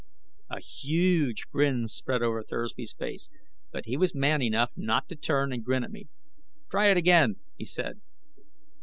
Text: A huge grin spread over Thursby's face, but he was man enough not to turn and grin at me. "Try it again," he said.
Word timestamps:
A 0.49 0.59
huge 0.59 1.45
grin 1.51 1.87
spread 1.87 2.23
over 2.23 2.41
Thursby's 2.41 2.91
face, 2.95 3.29
but 3.71 3.85
he 3.85 3.97
was 3.97 4.15
man 4.15 4.41
enough 4.41 4.71
not 4.75 5.07
to 5.09 5.15
turn 5.15 5.53
and 5.53 5.63
grin 5.63 5.83
at 5.83 5.91
me. 5.91 6.07
"Try 6.71 6.87
it 6.89 6.97
again," 6.97 7.35
he 7.55 7.65
said. 7.65 8.01